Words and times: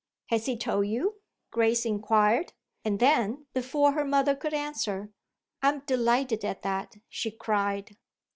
"Has 0.29 0.47
he 0.47 0.57
told 0.57 0.87
you?" 0.87 1.21
Grace 1.51 1.85
inquired. 1.85 2.53
And 2.83 2.97
then, 2.99 3.45
before 3.53 3.91
her 3.91 4.03
mother 4.03 4.33
could 4.33 4.51
answer, 4.51 5.11
"I'm 5.61 5.81
delighted 5.81 6.43
at 6.43 6.63
that!" 6.63 6.95
she 7.07 7.29
cried. 7.29 7.95